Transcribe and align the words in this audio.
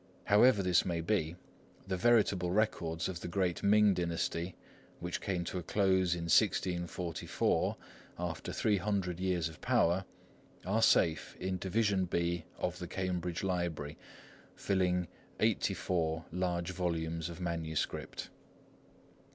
However 0.23 0.63
this 0.63 0.83
may 0.83 0.99
be, 0.99 1.35
the 1.87 1.95
"Veritable 1.95 2.49
Records" 2.49 3.07
of 3.07 3.19
the 3.19 3.27
great 3.27 3.61
Ming 3.61 3.93
dynasty, 3.93 4.55
which 4.99 5.21
came 5.21 5.43
to 5.43 5.59
a 5.59 5.61
close 5.61 6.15
in 6.15 6.23
1644, 6.23 7.77
after 8.17 8.51
three 8.51 8.77
hundred 8.77 9.19
years 9.19 9.47
of 9.47 9.61
power, 9.61 10.05
are 10.65 10.81
safe 10.81 11.37
in 11.39 11.59
Division 11.59 12.05
B 12.05 12.45
of 12.57 12.79
the 12.79 12.87
Cambridge 12.87 13.43
Library, 13.43 13.95
filling 14.55 15.07
eighty 15.39 15.75
four 15.75 16.25
large 16.31 16.71
volumes 16.71 17.29
of 17.29 17.39
manuscript. 17.39 18.31